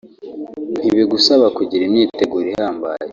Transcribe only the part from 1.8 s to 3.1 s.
imyiteguro ihambaye